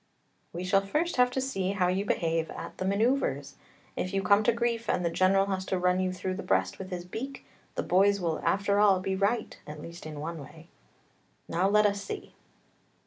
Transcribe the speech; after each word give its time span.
"We 0.51 0.63
shall 0.63 0.81
first 0.83 1.17
have 1.17 1.29
to 1.29 1.39
see 1.39 1.73
how 1.73 1.87
you 1.87 2.05
behave 2.05 2.49
at 2.49 2.79
the 2.79 2.85
manoeuvres! 2.85 3.53
If 3.95 4.15
you 4.15 4.23
come 4.23 4.41
to 4.41 4.51
grief 4.51 4.89
and 4.89 5.05
the 5.05 5.11
general 5.11 5.45
has 5.45 5.63
to 5.65 5.77
run 5.77 5.99
you 5.99 6.11
through 6.11 6.33
the 6.37 6.41
breast 6.41 6.79
with 6.79 6.89
his 6.89 7.05
beak, 7.05 7.45
the 7.75 7.83
boys 7.83 8.19
will 8.19 8.39
after 8.39 8.79
all 8.79 8.99
be 8.99 9.15
right, 9.15 9.55
at 9.67 9.79
least 9.79 10.07
in 10.07 10.19
one 10.19 10.39
way! 10.41 10.69
Now 11.47 11.69
let 11.69 11.85
us 11.85 12.01
see! 12.01 12.33